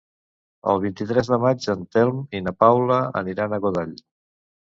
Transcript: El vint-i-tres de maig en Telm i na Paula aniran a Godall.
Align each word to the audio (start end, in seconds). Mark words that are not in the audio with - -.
El 0.71 0.79
vint-i-tres 0.85 1.27
de 1.33 1.37
maig 1.43 1.67
en 1.73 1.83
Telm 1.97 2.23
i 2.39 2.43
na 2.47 2.55
Paula 2.65 2.97
aniran 3.23 3.53
a 3.53 3.59
Godall. 3.67 3.93